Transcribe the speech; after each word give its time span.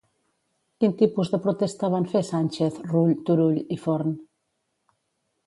Quin 0.83 0.95
tipus 1.01 1.29
de 1.33 1.39
protesta 1.43 1.89
van 1.97 2.07
fer 2.15 2.23
Sànchez, 2.31 2.81
Rull, 2.89 3.13
Turull 3.29 3.61
i 3.77 3.79
Forn? 3.87 4.19